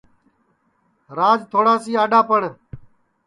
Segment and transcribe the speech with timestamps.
[1.17, 2.41] راج تھوڑاسی اڈؔا پڑ